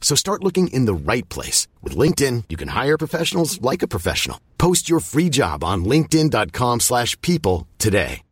[0.00, 1.68] So start looking in the right place.
[1.84, 4.38] With LinkedIn, you can hire professionals like a professional.
[4.58, 8.22] Post your free job on linkedin.com slash people today.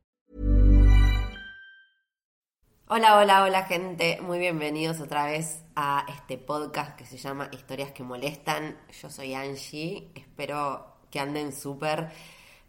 [2.90, 4.18] Hola, hola, hola gente.
[4.22, 8.78] Muy bienvenidos otra vez a este podcast que se llama Historias que Molestan.
[9.02, 10.10] Yo soy Angie.
[10.14, 12.08] Espero que anden súper...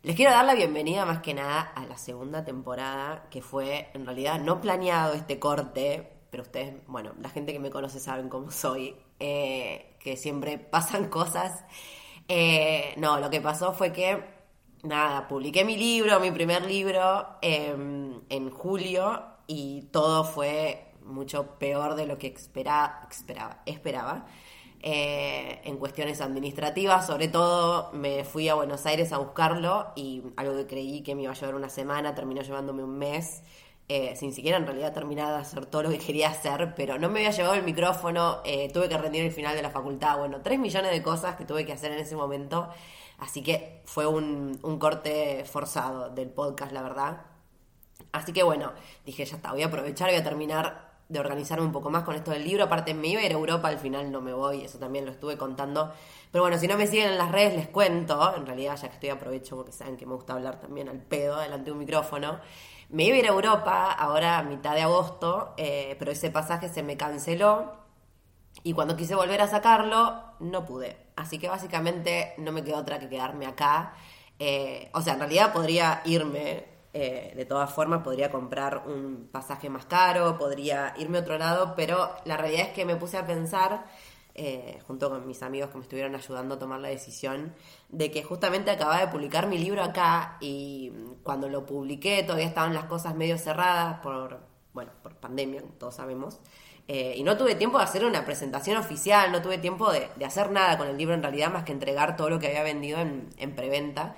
[0.03, 4.06] Les quiero dar la bienvenida más que nada a la segunda temporada, que fue en
[4.06, 8.52] realidad no planeado este corte, pero ustedes, bueno, la gente que me conoce saben cómo
[8.52, 11.63] soy, eh, que siempre pasan cosas.
[12.27, 14.23] Eh, no, lo que pasó fue que,
[14.83, 21.95] nada, publiqué mi libro, mi primer libro, em, en julio y todo fue mucho peor
[21.95, 24.25] de lo que esperaba, esperaba, esperaba.
[24.81, 30.55] Eh, en cuestiones administrativas, sobre todo me fui a Buenos Aires a buscarlo y algo
[30.55, 33.44] que creí que me iba a llevar una semana terminó llevándome un mes.
[33.92, 37.09] Eh, sin siquiera en realidad terminar de hacer todo lo que quería hacer, pero no
[37.09, 40.42] me había llevado el micrófono, eh, tuve que rendir el final de la facultad, bueno,
[40.44, 42.70] tres millones de cosas que tuve que hacer en ese momento,
[43.18, 47.22] así que fue un, un corte forzado del podcast, la verdad.
[48.12, 48.73] Así que bueno,
[49.08, 52.16] dije, ya está, voy a aprovechar, voy a terminar de organizarme un poco más con
[52.16, 52.64] esto del libro.
[52.64, 55.12] Aparte, me iba a ir a Europa, al final no me voy, eso también lo
[55.12, 55.92] estuve contando.
[56.31, 58.36] Pero bueno, si no me siguen en las redes, les cuento.
[58.36, 61.40] En realidad, ya que estoy, aprovecho porque saben que me gusta hablar también al pedo
[61.40, 62.40] delante de un micrófono.
[62.90, 66.69] Me iba a ir a Europa ahora a mitad de agosto, eh, pero ese pasaje
[66.69, 67.74] se me canceló.
[68.64, 70.98] Y cuando quise volver a sacarlo, no pude.
[71.16, 73.94] Así que básicamente no me quedó otra que quedarme acá.
[74.38, 79.69] Eh, o sea, en realidad podría irme eh, de todas formas, podría comprar un pasaje
[79.69, 83.27] más caro, podría irme a otro lado, pero la realidad es que me puse a
[83.27, 83.85] pensar,
[84.33, 87.53] eh, junto con mis amigos que me estuvieron ayudando a tomar la decisión,
[87.89, 90.91] de que justamente acababa de publicar mi libro acá y
[91.23, 94.39] cuando lo publiqué todavía estaban las cosas medio cerradas por,
[94.73, 96.39] bueno, por pandemia, todos sabemos.
[96.88, 100.51] Eh, y no tuve tiempo de hacer una presentación oficial, no tuve tiempo de, hacer
[100.51, 103.29] nada con el libro en realidad más que entregar todo lo que había vendido en,
[103.38, 104.16] en preventa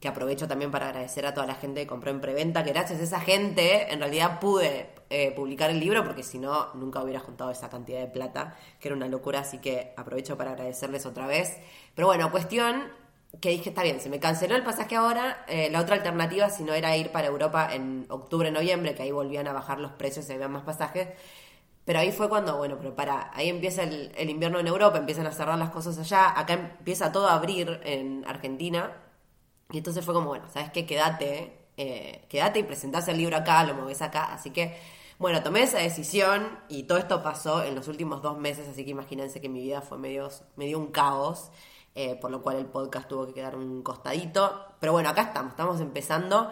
[0.00, 3.00] que aprovecho también para agradecer a toda la gente que compró en preventa, que gracias
[3.00, 7.20] a esa gente en realidad pude eh, publicar el libro, porque si no, nunca hubiera
[7.20, 11.26] juntado esa cantidad de plata, que era una locura, así que aprovecho para agradecerles otra
[11.26, 11.56] vez.
[11.94, 12.84] Pero bueno, cuestión
[13.40, 16.62] que dije, está bien, se me canceló el pasaje ahora, eh, la otra alternativa, si
[16.62, 20.28] no era ir para Europa en octubre, noviembre, que ahí volvían a bajar los precios
[20.28, 21.08] y había más pasajes,
[21.84, 25.26] pero ahí fue cuando, bueno, pero para, ahí empieza el, el invierno en Europa, empiezan
[25.26, 28.92] a cerrar las cosas allá, acá empieza todo a abrir en Argentina,
[29.70, 30.86] y entonces fue como, bueno, ¿sabes qué?
[30.86, 34.32] Quédate, eh, quédate y presentás el libro acá, lo moves acá.
[34.32, 34.76] Así que,
[35.18, 38.92] bueno, tomé esa decisión y todo esto pasó en los últimos dos meses, así que
[38.92, 41.50] imagínense que mi vida fue medio, medio un caos,
[41.94, 44.66] eh, por lo cual el podcast tuvo que quedar un costadito.
[44.80, 46.50] Pero bueno, acá estamos, estamos empezando.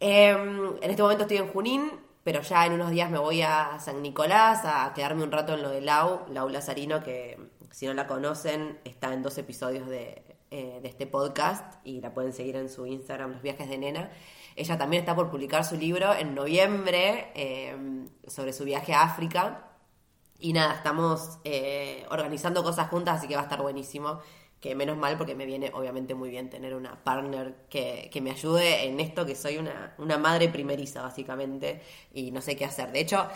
[0.00, 1.90] Em, en este momento estoy en Junín,
[2.22, 5.62] pero ya en unos días me voy a San Nicolás a quedarme un rato en
[5.62, 7.38] lo de Lau, Lau Lazarino, que
[7.70, 12.14] si no la conocen, está en dos episodios de eh, de este podcast y la
[12.14, 14.12] pueden seguir en su Instagram, Los Viajes de Nena.
[14.54, 17.76] Ella también está por publicar su libro en noviembre eh,
[18.28, 19.72] sobre su viaje a África.
[20.38, 24.20] Y nada, estamos eh, organizando cosas juntas, así que va a estar buenísimo.
[24.60, 28.30] Que menos mal, porque me viene obviamente muy bien tener una partner que, que me
[28.30, 31.82] ayude en esto, que soy una, una, madre primeriza, básicamente,
[32.14, 32.92] y no sé qué hacer.
[32.92, 33.28] De hecho,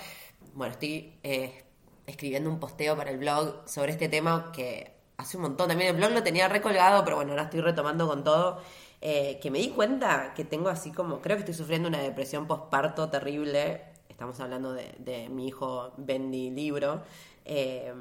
[0.54, 1.12] bueno, estoy
[2.06, 5.68] escribiendo un posteo para el blog sobre este tema que hace un montón.
[5.68, 8.60] También el blog lo tenía recolgado, pero bueno, ahora estoy retomando con todo.
[9.00, 12.46] Eh, que me di cuenta que tengo así como, creo que estoy sufriendo una depresión
[12.46, 13.84] postparto terrible.
[14.08, 17.02] Estamos hablando de, mi hijo Bendy Libro.
[17.44, 17.92] Eh,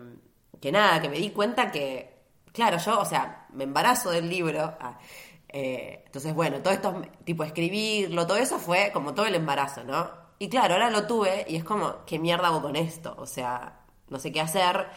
[0.59, 4.75] que nada, que me di cuenta que, claro, yo, o sea, me embarazo del libro.
[4.79, 4.99] Ah,
[5.47, 10.11] eh, entonces, bueno, todo esto, tipo escribirlo, todo eso fue como todo el embarazo, ¿no?
[10.37, 13.15] Y claro, ahora lo tuve y es como, ¿qué mierda hago con esto?
[13.17, 14.87] O sea, no sé qué hacer.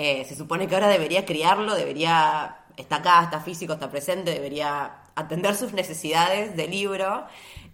[0.00, 5.02] Eh, se supone que ahora debería criarlo, debería, está acá, está físico, está presente, debería
[5.16, 7.26] atender sus necesidades de libro.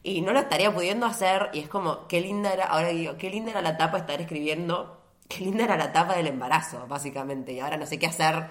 [0.02, 3.28] Y no lo estaría pudiendo hacer y es como, qué linda era, ahora digo, qué
[3.28, 7.60] linda era la etapa estar escribiendo, qué linda era la etapa del embarazo, básicamente, y
[7.60, 8.48] ahora no sé qué hacer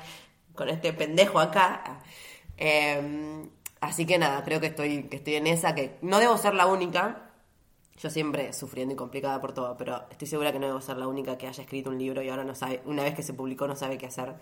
[0.54, 2.00] con este pendejo acá.
[2.58, 3.50] Em,
[3.82, 6.68] así que nada, creo que estoy, que estoy en esa, que no debo ser la
[6.68, 7.23] única,
[7.98, 11.08] yo siempre sufriendo y complicada por todo, pero estoy segura que no debo ser la
[11.08, 13.68] única que haya escrito un libro y ahora no sabe, una vez que se publicó
[13.68, 14.36] no sabe qué hacer.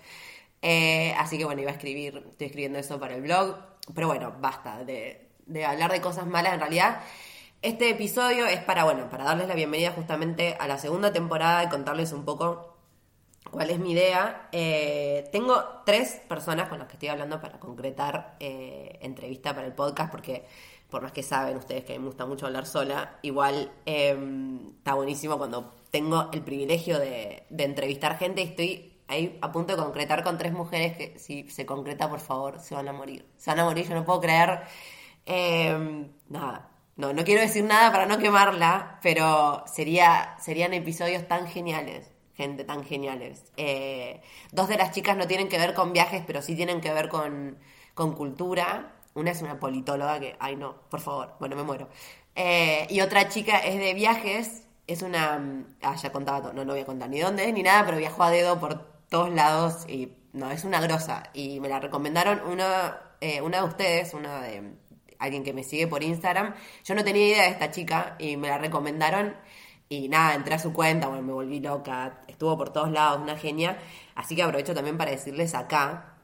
[0.61, 3.57] Eh, así que bueno, iba a escribir, estoy escribiendo eso para el blog,
[3.93, 7.01] pero bueno, basta de, de hablar de cosas malas en realidad.
[7.61, 11.69] Este episodio es para, bueno, para darles la bienvenida justamente a la segunda temporada y
[11.69, 12.70] contarles un poco
[13.51, 14.49] cuál es mi idea.
[14.51, 19.73] Eh, tengo tres personas con las que estoy hablando para concretar eh, entrevista para el
[19.73, 20.45] podcast, porque
[20.89, 25.37] por más que saben ustedes que me gusta mucho hablar sola, igual em, está buenísimo
[25.37, 30.23] cuando tengo el privilegio de, de entrevistar gente y estoy ahí a punto de concretar
[30.23, 33.25] con tres mujeres que si se concreta, por favor, se van a morir.
[33.37, 34.61] Se van a morir, yo no puedo creer.
[35.25, 41.47] Eh, nada, no, no quiero decir nada para no quemarla, pero sería, serían episodios tan
[41.47, 43.43] geniales, gente tan geniales.
[43.57, 46.93] Eh, dos de las chicas no tienen que ver con viajes, pero sí tienen que
[46.93, 47.57] ver con,
[47.93, 48.93] con cultura.
[49.13, 51.89] Una es una politóloga que, ay no, por favor, bueno, me muero.
[52.35, 56.73] Eh, y otra chica es de viajes, es una, ah, ya contaba todo, no, no
[56.73, 60.13] voy a contar ni dónde ni nada, pero viajó a dedo por todos lados y
[60.33, 61.23] no, es una grosa.
[61.33, 64.73] Y me la recomendaron una, eh, una de ustedes, una de
[65.19, 66.55] alguien que me sigue por Instagram.
[66.83, 69.35] Yo no tenía idea de esta chica y me la recomendaron.
[69.91, 73.35] Y nada, entré a su cuenta, bueno, me volví loca, estuvo por todos lados, una
[73.35, 73.77] genia.
[74.15, 76.15] Así que aprovecho también para decirles acá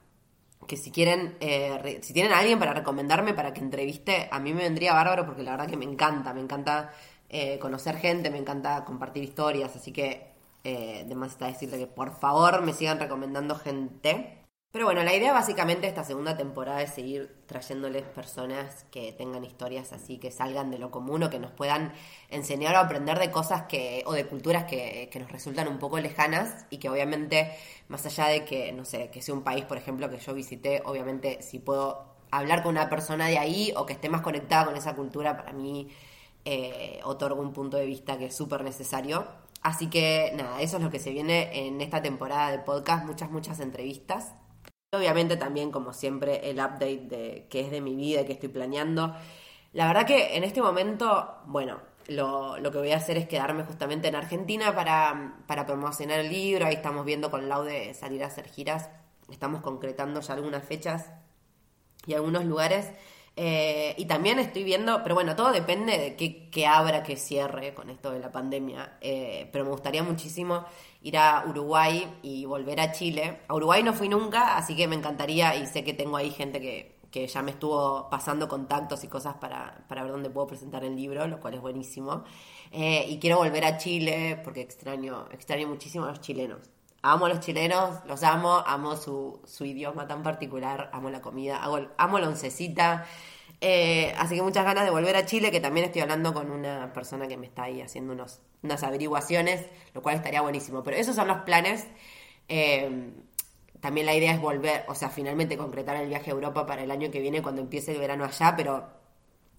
[0.66, 4.54] que si quieren, eh, si tienen a alguien para recomendarme para que entreviste, a mí
[4.54, 6.94] me vendría bárbaro porque la verdad que me encanta, me encanta
[7.28, 10.32] eh, conocer gente, me encanta compartir historias, así que
[10.64, 14.47] eh, de más está decirle que por favor me sigan recomendando gente.
[14.72, 19.44] Pero bueno, la idea básicamente de esta segunda temporada es seguir trayéndoles personas que tengan
[19.44, 21.94] historias así, que salgan de lo común o que nos puedan
[22.30, 26.00] enseñar o aprender de cosas que, o de culturas que, que nos resultan un poco
[26.00, 27.52] lejanas y que obviamente,
[27.88, 30.84] más allá de que, no sé, que sea un país, por ejemplo, que yo visité,
[30.86, 34.76] obviamente si puedo hablar con una persona de ahí o que esté más conectada con
[34.76, 35.88] esa cultura, para mí
[36.46, 39.28] eh, otorga un punto de vista que es súper necesario.
[39.62, 43.32] Así que nada, eso es lo que se viene en esta temporada de podcast, muchas,
[43.32, 44.34] muchas entrevistas.
[44.92, 48.48] Obviamente también, como siempre, el update de qué es de mi vida y qué estoy
[48.48, 49.14] planeando.
[49.74, 53.66] La verdad que en este momento, bueno, lo, lo, que voy a hacer es quedarme
[53.66, 56.66] justamente en Argentina para, para promocionar el libro.
[56.66, 58.90] Ahí estamos viendo con Laude salir a hacer giras.
[59.30, 61.12] Estamos concretando ya algunas fechas
[62.06, 62.90] y algunos lugares.
[63.40, 67.92] Eh, y también estoy viendo, pero bueno, todo depende de qué, abra, qué cierre con
[67.92, 68.98] esto de la pandemia.
[69.00, 70.66] Eh, pero me gustaría muchísimo
[71.04, 73.42] ir a Uruguay y volver a Chile.
[73.48, 76.60] A Uruguay no fui nunca, así que me encantaría y sé que tengo ahí gente
[76.60, 80.84] que, que ya me estuvo pasando contactos y cosas para, para, ver dónde puedo presentar
[80.84, 82.24] el libro, lo cual es buenísimo.
[82.72, 86.77] Eh, y quiero volver a Chile porque extraño, extraño muchísimo a los chilenos.
[87.02, 91.62] Amo a los chilenos, los amo, amo su, su idioma tan particular, amo la comida,
[91.98, 93.06] amo la oncecita.
[93.62, 96.94] Eh, así que muchas ganas de volver a Chile, que también estoy hablando con una
[96.94, 100.84] persona que me está ahí haciendo unos, unas averiguaciones, lo cual estaría buenísimo.
[100.84, 101.88] Pero esos son los planes.
[102.50, 103.12] Eh,
[103.80, 106.92] también la idea es volver, o sea, finalmente concretar el viaje a Europa para el
[106.92, 108.88] año que viene cuando empiece el verano allá, pero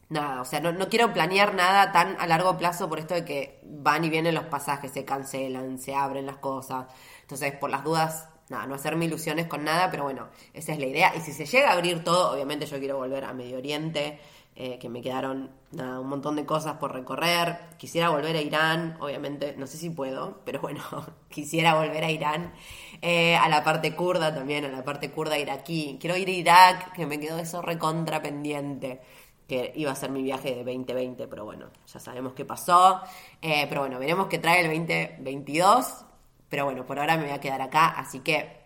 [0.09, 3.25] nada, o sea, no, no quiero planear nada tan a largo plazo por esto de
[3.25, 6.87] que van y vienen los pasajes, se cancelan, se abren las cosas.
[7.23, 10.87] Entonces, por las dudas, nada, no hacerme ilusiones con nada, pero bueno, esa es la
[10.87, 11.15] idea.
[11.15, 14.19] Y si se llega a abrir todo, obviamente yo quiero volver a Medio Oriente,
[14.57, 17.59] eh, que me quedaron nada, un montón de cosas por recorrer.
[17.77, 20.81] Quisiera volver a Irán, obviamente, no sé si puedo, pero bueno,
[21.29, 22.53] quisiera volver a Irán.
[23.01, 25.99] Eh, a la parte kurda también, a la parte kurda iraquí.
[26.01, 29.01] Quiero ir a Irak, que me quedó eso recontra pendiente
[29.49, 33.01] que iba a ser mi viaje de 2020, pero bueno, ya sabemos qué pasó.
[33.41, 36.05] Eh, pero bueno, veremos qué trae el 2022.
[36.49, 38.59] Pero bueno, por ahora me voy a quedar acá, así que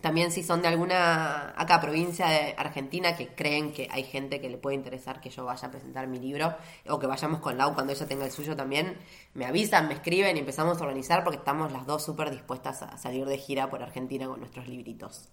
[0.00, 4.48] también si son de alguna acá provincia de Argentina que creen que hay gente que
[4.48, 6.54] le puede interesar que yo vaya a presentar mi libro
[6.88, 8.96] o que vayamos con Lau cuando ella tenga el suyo también,
[9.34, 12.96] me avisan, me escriben y empezamos a organizar porque estamos las dos súper dispuestas a
[12.96, 15.28] salir de gira por Argentina con nuestros libritos.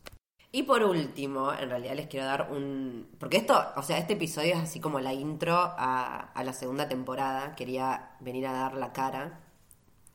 [0.55, 3.09] Y por último, en realidad les quiero dar un...
[3.19, 6.87] Porque esto, o sea, este episodio es así como la intro a, a la segunda
[6.87, 7.55] temporada.
[7.55, 9.41] Quería venir a dar la cara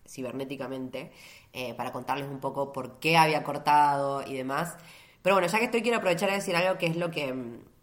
[0.09, 1.13] cibernéticamente
[1.53, 4.79] eh, para contarles un poco por qué había cortado y demás.
[5.21, 7.35] Pero bueno, ya que estoy, quiero aprovechar a decir algo que es lo que,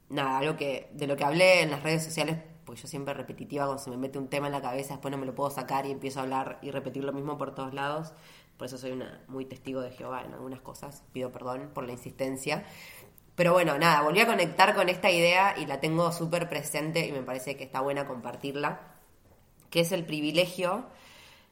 [0.09, 3.65] nada, algo que, de lo que hablé en las redes sociales, porque yo siempre repetitiva,
[3.65, 5.85] cuando se me mete un tema en la cabeza, después no me lo puedo sacar
[5.85, 8.13] y empiezo a hablar y repetir lo mismo por todos lados.
[8.57, 11.03] Por eso soy una muy testigo de Jehová en algunas cosas.
[11.13, 12.65] Pido perdón por la insistencia.
[13.37, 17.11] Pero bueno, nada, volví a conectar con esta idea y la tengo súper presente y
[17.11, 18.95] me parece que está buena compartirla,
[19.69, 20.87] que es el privilegio.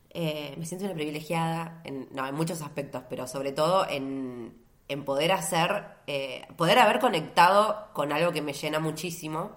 [0.10, 4.58] Eh, me siento una privilegiada en, no, en muchos aspectos, pero sobre todo en,
[4.88, 9.52] en poder hacer, eh, poder haber conectado con algo que me llena muchísimo,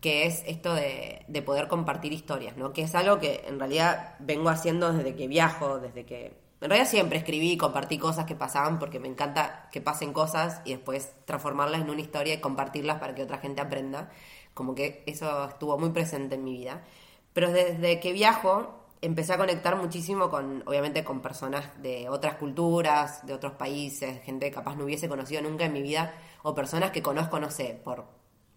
[0.00, 2.72] que es esto de, de poder compartir historias, ¿no?
[2.72, 6.88] Que es algo que en realidad vengo haciendo desde que viajo, desde que en realidad
[6.88, 11.12] siempre escribí y compartí cosas que pasaban porque me encanta que pasen cosas y después
[11.24, 14.10] transformarlas en una historia y compartirlas para que otra gente aprenda.
[14.54, 16.84] Como que eso estuvo muy presente en mi vida.
[17.32, 23.26] Pero desde que viajo empecé a conectar muchísimo con, obviamente, con personas de otras culturas,
[23.26, 26.14] de otros países, gente que capaz no hubiese conocido nunca en mi vida,
[26.44, 28.06] o personas que conozco, no sé, por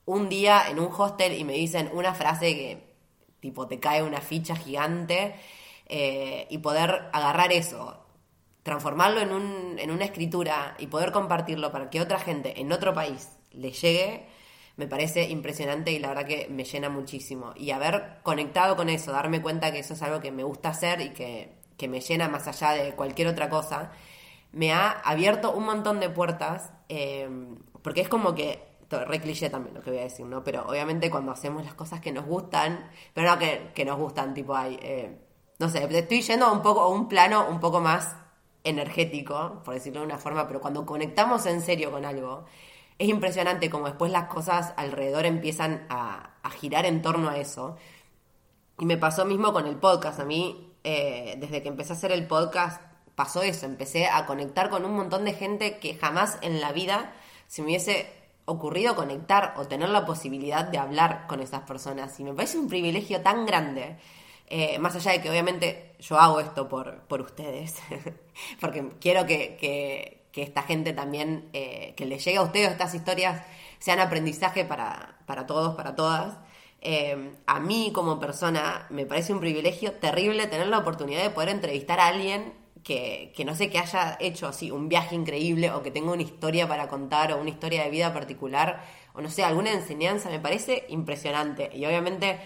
[0.05, 2.95] un día en un hostel y me dicen una frase que
[3.39, 5.35] tipo te cae una ficha gigante
[5.87, 8.05] eh, y poder agarrar eso,
[8.63, 12.93] transformarlo en, un, en una escritura y poder compartirlo para que otra gente en otro
[12.93, 14.25] país le llegue,
[14.77, 17.53] me parece impresionante y la verdad que me llena muchísimo.
[17.55, 21.01] Y haber conectado con eso, darme cuenta que eso es algo que me gusta hacer
[21.01, 23.91] y que, me llena más allá de cualquier otra cosa,
[24.51, 27.29] me ha abierto un montón de puertas, eh,
[27.81, 30.43] porque es como que re cliché también lo que voy a decir, ¿no?
[30.43, 34.33] Pero obviamente cuando hacemos las cosas que nos gustan, pero no que, que nos gustan,
[34.33, 35.17] tipo hay, eh,
[35.59, 38.15] no sé, estoy yendo a un poco, a un plano un poco más
[38.63, 42.45] energético, por decirlo de una forma, pero cuando conectamos en serio con algo,
[42.97, 47.75] es impresionante como después las cosas alrededor empiezan a, girar en torno a eso.
[48.79, 50.19] Y me pasó mismo con el podcast.
[50.19, 52.81] A mí, eh, desde que empecé a hacer el podcast,
[53.15, 53.65] pasó eso.
[53.65, 57.13] Empecé a conectar con un montón de gente que jamás en la vida
[57.47, 58.09] se me hubiese
[58.45, 62.19] ocurrido conectar o tener la posibilidad de hablar con esas personas.
[62.19, 63.97] Y me parece un privilegio tan grande
[64.47, 67.75] eh, más allá de que obviamente yo hago esto por, por ustedes,
[68.61, 73.41] porque quiero que, que, esta gente también, eh, que les llegue a ustedes estas historias,
[73.79, 76.37] sean aprendizaje para, para todos, para todas.
[76.81, 81.49] Eh, a mí como persona me parece un privilegio terrible tener la oportunidad de poder
[81.49, 85.81] entrevistar a alguien que, que, no sé, que haya hecho así un viaje increíble o
[85.81, 88.83] que tenga una historia para contar o una historia de vida particular
[89.13, 91.71] o no sé, alguna enseñanza, me parece impresionante.
[91.73, 92.39] Y obviamente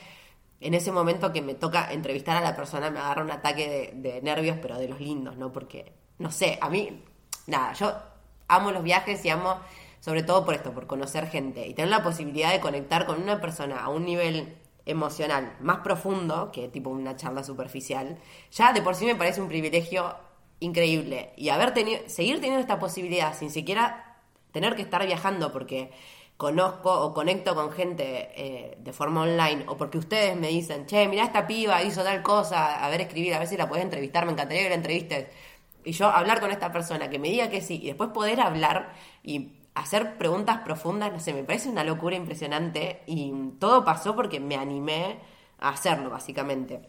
[0.61, 4.21] en ese momento que me toca entrevistar a la persona me agarra un ataque de,
[4.21, 5.51] nervios, pero de los lindos, ¿no?
[5.51, 7.03] Porque, no sé, a mí,
[7.47, 7.93] nada, yo
[8.47, 9.57] amo los viajes y amo
[9.99, 13.41] sobre todo por esto, por conocer gente y tener la posibilidad de conectar con una
[13.41, 18.17] persona a un nivel emocional más profundo que tipo una charla superficial,
[18.51, 20.15] ya de por sí me parece un privilegio
[20.59, 21.31] increíble.
[21.35, 24.17] Y haber tenido, seguir teniendo esta posibilidad sin siquiera
[24.51, 25.91] tener que estar viajando, porque
[26.39, 31.05] conozco o conecto con gente eh, de forma online o porque ustedes me dicen, che,
[31.05, 34.25] mira esta piba hizo tal cosa, a ver escribir, a ver si la puedes entrevistar,
[34.25, 35.27] me encantaría que la entrevistes.
[35.83, 38.93] Y yo hablar con esta persona, que me diga que sí, y después poder hablar
[39.21, 44.39] y hacer preguntas profundas, no sé, me parece una locura impresionante y todo pasó porque
[44.39, 45.19] me animé
[45.59, 46.87] a hacerlo, básicamente.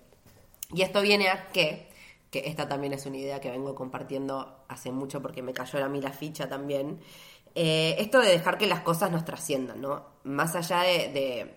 [0.72, 1.88] Y esto viene a que,
[2.30, 5.88] que esta también es una idea que vengo compartiendo hace mucho porque me cayó a
[5.88, 7.00] mí la ficha también,
[7.54, 10.04] eh, esto de dejar que las cosas nos trasciendan, ¿no?
[10.24, 11.56] Más allá de,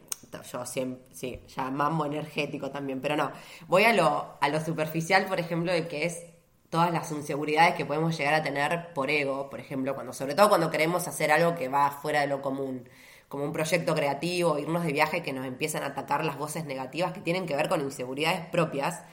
[0.52, 3.32] yo siempre, sí, ya mambo energético también, pero no,
[3.68, 6.24] voy a lo, a lo superficial, por ejemplo, de que es
[6.70, 10.50] todas las inseguridades que podemos llegar a tener por ego, por ejemplo, cuando, sobre todo
[10.50, 12.90] cuando queremos hacer algo que va fuera de lo común,
[13.28, 17.14] como un proyecto creativo, irnos de viaje que nos empiezan a atacar las voces negativas
[17.14, 19.04] que tienen que ver con inseguridades propias.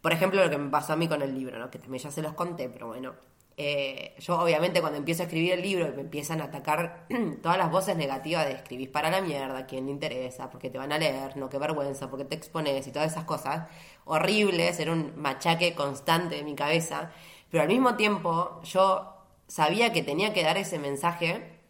[0.00, 1.70] Por ejemplo, lo que me pasó a mí con el libro, ¿no?
[1.70, 3.14] que también ya se los conté, pero bueno,
[3.62, 7.06] eh, yo obviamente cuando empiezo a escribir el libro me empiezan a atacar
[7.42, 10.92] todas las voces negativas de escribir para la mierda, quién le interesa, porque te van
[10.92, 13.68] a leer, no qué vergüenza, porque te expones y todas esas cosas
[14.06, 17.12] horribles, era un machaque constante de mi cabeza,
[17.50, 19.12] pero al mismo tiempo yo
[19.46, 21.60] sabía que tenía que dar ese mensaje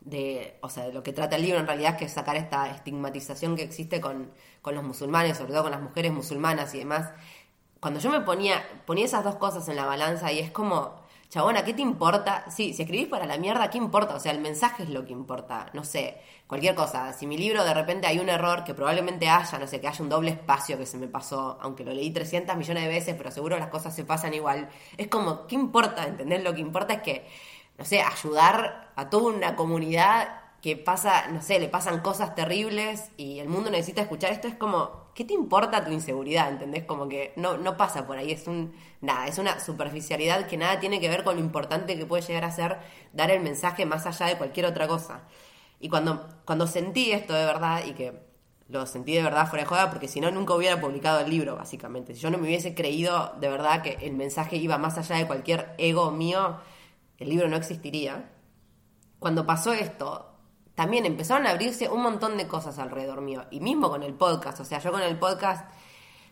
[0.00, 2.70] de, o sea, de lo que trata el libro en realidad, que es sacar esta
[2.70, 4.32] estigmatización que existe con,
[4.62, 7.10] con los musulmanes, sobre todo con las mujeres musulmanas y demás.
[7.80, 10.97] Cuando yo me ponía, ponía esas dos cosas en la balanza y es como,
[11.28, 12.44] chabona, ¿qué te importa?
[12.50, 14.14] Sí, si escribís para la mierda, ¿qué importa?
[14.14, 15.66] O sea, el mensaje es lo que importa.
[15.74, 17.12] No sé, cualquier cosa.
[17.12, 20.02] Si mi libro de repente hay un error que probablemente haya, no sé, que haya
[20.02, 23.30] un doble espacio que se me pasó, aunque lo leí 300 millones de veces, pero
[23.30, 24.68] seguro las cosas se pasan igual.
[24.96, 26.06] Es como, ¿qué importa?
[26.06, 26.42] ¿Entendés?
[26.42, 27.26] Lo que importa es que,
[27.76, 33.10] no sé, ayudar a toda una comunidad que pasa, no sé, le pasan cosas terribles
[33.16, 34.48] y el mundo necesita escuchar esto.
[34.48, 36.50] Es como, ¿qué te importa tu inseguridad?
[36.50, 36.84] ¿Entendés?
[36.84, 40.80] Como que no, no pasa por ahí, es un, nada, es una superficialidad que nada
[40.80, 42.78] tiene que ver con lo importante que puede llegar a ser
[43.12, 45.22] dar el mensaje más allá de cualquier otra cosa.
[45.80, 48.26] Y cuando, cuando sentí esto de verdad, y que
[48.68, 51.56] lo sentí de verdad fuera de joda, porque si no nunca hubiera publicado el libro,
[51.56, 52.14] básicamente.
[52.14, 55.26] Si yo no me hubiese creído de verdad que el mensaje iba más allá de
[55.26, 56.58] cualquier ego mío,
[57.18, 58.30] el libro no existiría.
[59.18, 60.37] cuando pasó esto,
[60.78, 63.42] también empezaron a abrirse un montón de cosas alrededor mío.
[63.50, 65.68] Y mismo con el podcast, o sea, yo con el podcast,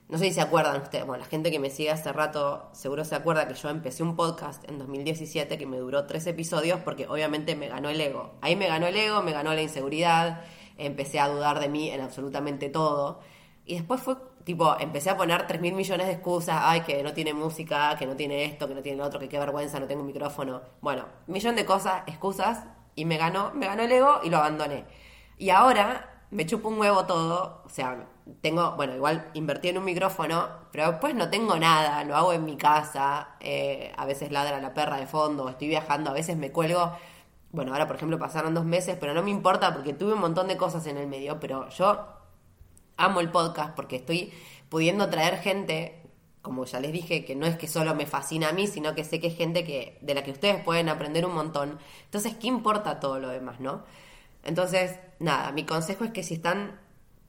[0.08, 3.04] no sé si se acuerdan ustedes, bueno, la gente que me sigue hace rato seguro
[3.04, 7.08] se acuerda que yo empecé un podcast en 2017 que me duró tres episodios porque
[7.08, 8.34] obviamente me ganó el ego.
[8.40, 10.44] Ahí me ganó el ego, me ganó la inseguridad,
[10.78, 13.18] empecé a dudar de mí en absolutamente todo.
[13.64, 17.12] Y después fue tipo, empecé a poner 3 mil millones de excusas, ay, que no
[17.12, 19.88] tiene música, que no tiene esto, que no tiene lo otro, que qué vergüenza, no
[19.88, 20.62] tengo un micrófono.
[20.80, 22.62] Bueno, millón de cosas, excusas,
[22.96, 24.84] y me ganó, me ganó el ego y lo abandoné.
[25.38, 28.06] Y ahora me chupo un huevo todo, o sea,
[28.40, 32.44] tengo, bueno, igual invertí en un micrófono, pero después no tengo nada, lo hago en
[32.44, 36.50] mi casa, eh, a veces ladra la perra de fondo, estoy viajando, a veces me
[36.50, 36.92] cuelgo.
[37.52, 40.48] Bueno, ahora por ejemplo pasaron dos meses, pero no me importa porque tuve un montón
[40.48, 42.06] de cosas en el medio, pero yo
[42.96, 44.32] amo el podcast porque estoy
[44.68, 46.05] pudiendo traer gente,
[46.46, 49.02] como ya les dije, que no es que solo me fascina a mí, sino que
[49.02, 51.80] sé que es gente que, de la que ustedes pueden aprender un montón.
[52.04, 53.82] Entonces, ¿qué importa todo lo demás, no?
[54.44, 56.78] Entonces, nada, mi consejo es que si están,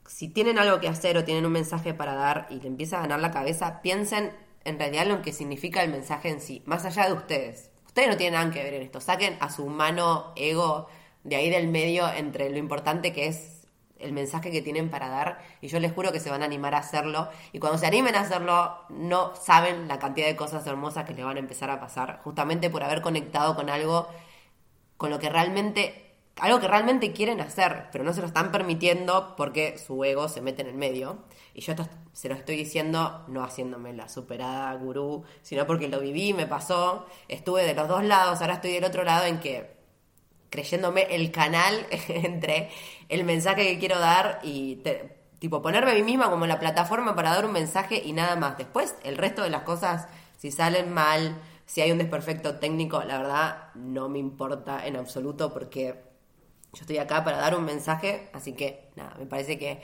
[0.05, 3.01] si tienen algo que hacer o tienen un mensaje para dar y le empieza a
[3.01, 4.31] ganar la cabeza, piensen
[4.65, 7.71] en realidad lo que significa el mensaje en sí, más allá de ustedes.
[7.87, 9.01] Ustedes no tienen nada que ver en esto.
[9.01, 10.89] Saquen a su humano ego
[11.23, 13.56] de ahí del medio entre lo importante que es
[13.99, 16.75] el mensaje que tienen para dar y yo les juro que se van a animar
[16.75, 17.29] a hacerlo.
[17.51, 21.25] Y cuando se animen a hacerlo no saben la cantidad de cosas hermosas que les
[21.25, 24.07] van a empezar a pasar justamente por haber conectado con algo
[24.97, 26.03] con lo que realmente
[26.39, 30.41] algo que realmente quieren hacer pero no se lo están permitiendo porque su ego se
[30.41, 31.19] mete en el medio.
[31.53, 35.99] Y yo esto se lo estoy diciendo no haciéndome la superada gurú sino porque lo
[35.99, 39.76] viví me pasó estuve de los dos lados ahora estoy del otro lado en que
[40.49, 42.69] creyéndome el canal entre
[43.09, 44.81] el mensaje que quiero dar y
[45.39, 48.57] tipo ponerme a mí misma como la plataforma para dar un mensaje y nada más.
[48.57, 53.17] Después, el resto de las cosas, si salen mal, si hay un desperfecto técnico, la
[53.17, 56.07] verdad no me importa en absoluto porque
[56.73, 59.81] yo estoy acá para dar un mensaje, así que nada, me parece que,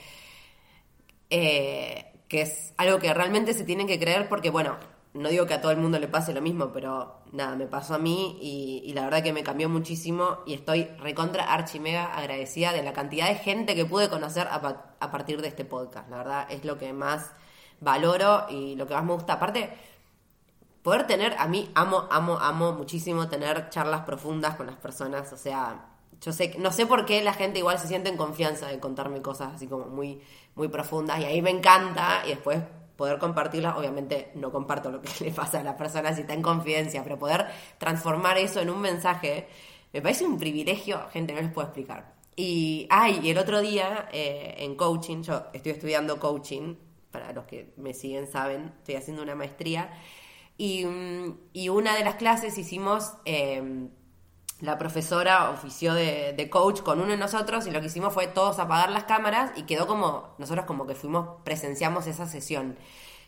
[1.29, 4.77] eh, que es algo que realmente se tienen que creer porque, bueno,
[5.13, 7.95] no digo que a todo el mundo le pase lo mismo, pero nada, me pasó
[7.95, 12.81] a mí y, la verdad que me cambió muchísimo y estoy recontra archimega agradecida de
[12.81, 14.55] la cantidad de gente que pude conocer a,
[14.99, 16.09] a, partir de este podcast.
[16.09, 17.31] La verdad es lo que más
[17.79, 19.33] valoro y lo que más me gusta.
[19.33, 19.71] Aparte,
[20.81, 25.37] poder tener, a mí amo, amo, amo muchísimo tener charlas profundas con las personas, o
[25.37, 25.89] sea...
[26.21, 29.21] Yo sé, no sé por qué la gente igual se siente en confianza de contarme
[29.21, 30.21] cosas así como muy,
[30.55, 32.59] muy profundas y ahí me encanta y después
[32.95, 36.41] poder compartirlas, obviamente no comparto lo que le pasa a la persona si está en
[36.41, 39.47] confidencia, pero poder transformar eso en un mensaje,
[39.91, 42.13] me parece un privilegio, gente, no les puedo explicar.
[42.35, 46.75] Y, ay, y el otro día eh, en coaching, yo estoy estudiando coaching,
[47.11, 49.91] para los que me siguen saben, estoy haciendo una maestría,
[50.57, 53.13] y, mm, y una de las clases hicimos...
[53.25, 53.89] Eh,
[54.63, 58.59] la profesora ofició de, coach con uno de nosotros y lo que hicimos fue todos
[58.59, 62.77] apagar las cámaras y quedó como, nosotros como que fuimos, presenciamos esa sesión.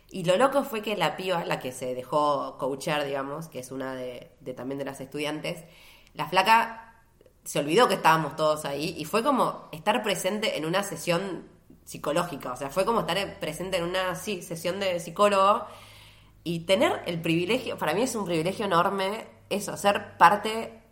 [0.10, 3.72] Y lo loco fue que la piba, la que se dejó coachar, digamos, que es
[3.72, 5.66] una de, también de las estudiantes,
[6.14, 7.04] la flaca
[7.44, 11.50] se olvidó que estábamos todos ahí y fue como estar presente en una sesión
[11.84, 15.66] psicológica, o sea, fue como estar presente en una sí, sesión de psicólogo
[16.46, 20.85] y tener el privilegio, para mí es un privilegio enorme eso, ser parte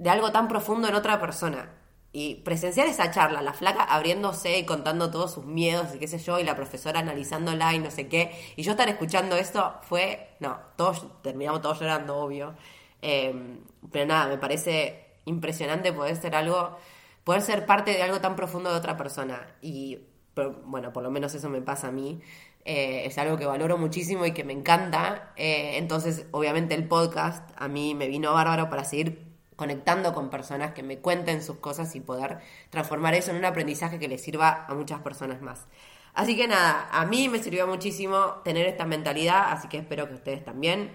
[0.00, 1.70] de algo tan profundo en otra persona.
[2.12, 6.18] Y presenciar esa charla, la flaca abriéndose y contando todos sus miedos y qué sé
[6.18, 10.30] yo, y la profesora analizándola y no sé qué, y yo estar escuchando esto fue,
[10.40, 12.54] no, todos terminamos todos llorando, obvio.
[13.02, 13.60] Em,
[13.92, 16.78] pero nada, me parece impresionante poder ser algo,
[17.22, 19.54] poder ser parte de algo tan profundo de otra persona.
[19.60, 19.98] Y
[20.64, 22.20] bueno, por lo menos eso me pasa a mí.
[22.64, 25.32] Eh, es algo que valoro muchísimo y que me encanta.
[25.36, 29.29] Eh, entonces, obviamente el podcast a mí me vino bárbaro para seguir
[29.60, 32.38] conectando con personas que me cuenten sus cosas y poder
[32.70, 35.66] transformar eso en un aprendizaje que les sirva a muchas personas más.
[36.14, 40.14] Así que nada, a mí me sirvió muchísimo tener esta mentalidad, así que espero que
[40.14, 40.90] ustedes también.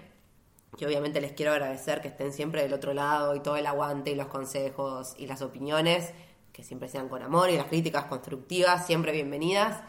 [0.78, 4.10] Y obviamente les quiero agradecer que estén siempre del otro lado y todo el aguante
[4.10, 6.12] y los consejos y las opiniones,
[6.52, 9.80] que siempre sean con amor y las críticas constructivas, siempre bienvenidas.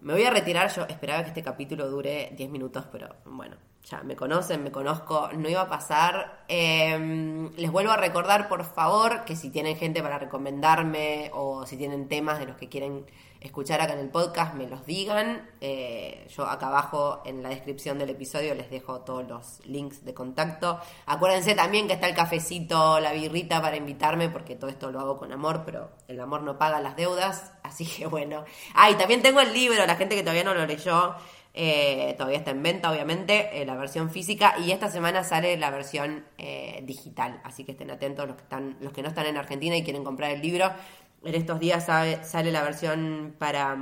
[0.00, 4.02] Me voy a retirar, yo esperaba que este capítulo dure 10 minutos, pero bueno, ya
[4.02, 6.44] me conocen, me conozco, no iba a pasar.
[6.48, 11.76] Em, les vuelvo a recordar, por favor, que si tienen gente para recomendarme o si
[11.76, 13.04] tienen temas de los que quieren
[13.40, 15.50] escuchar acá en el podcast, me los digan.
[15.60, 20.14] Eh, yo acá abajo en la descripción del episodio les dejo todos los links de
[20.14, 20.78] contacto.
[21.06, 25.18] Acuérdense también que está el cafecito, la birrita para invitarme, porque todo esto lo hago
[25.18, 27.52] con amor, pero el amor no paga las deudas.
[27.62, 28.44] Así que bueno.
[28.74, 31.14] Ah, y también tengo el libro, la gente que todavía no lo leyó.
[31.52, 34.54] Eh, todavía está en venta, obviamente, eh, la versión física.
[34.58, 37.40] Y esta semana sale la versión eh, digital.
[37.44, 40.04] Así que estén atentos los que, están, los que no están en Argentina y quieren
[40.04, 40.70] comprar el libro.
[41.22, 43.76] En estos días sale la versión para,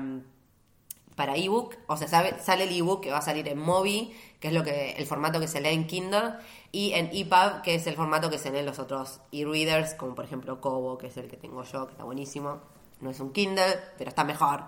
[1.14, 1.76] para ebook.
[1.86, 4.92] O sea, sale el ebook que va a salir en Mobi, que es lo que,
[4.92, 6.34] el formato que se lee en Kindle.
[6.70, 10.14] Y en EPUB, que es el formato que se lee en los otros e-readers, como
[10.14, 12.60] por ejemplo Kobo, que es el que tengo yo, que está buenísimo.
[13.00, 14.64] No es un Kindle, pero está mejor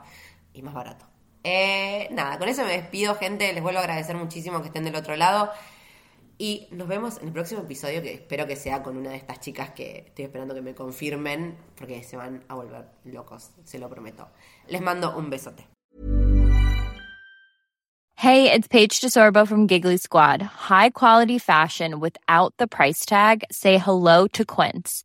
[0.55, 1.07] y más barato.
[1.43, 3.53] Eh, nada, con eso me despido, gente.
[3.53, 5.51] Les vuelvo a agradecer muchísimo que estén del otro lado.
[6.43, 9.41] Y nos vemos en el próximo episodio, que espero que sea con una de estas
[9.41, 13.91] chicas que estoy esperando que me confirmen, porque se van a volver locos, se lo
[13.91, 14.27] prometo.
[14.69, 15.69] Les mando un besote.
[18.15, 20.41] Hey, it's Paige DeSorbo from Giggly Squad.
[20.41, 23.45] High quality fashion without the price tag.
[23.51, 25.05] Say hello to Quince.